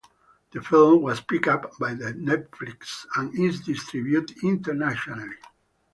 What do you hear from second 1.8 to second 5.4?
Netflix and is distributed internationally.